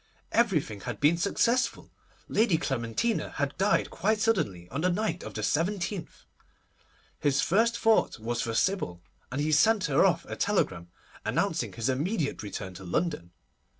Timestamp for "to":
12.73-12.83